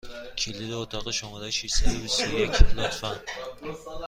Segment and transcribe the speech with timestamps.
[0.37, 3.21] کلید اتاق شماره ششصد و بیست و یک، لطفا!